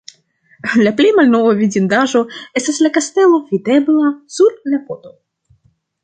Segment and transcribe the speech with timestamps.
[0.85, 2.21] La plej malnova vidindaĵo
[2.61, 5.13] estas la kastelo videbla sur la foto.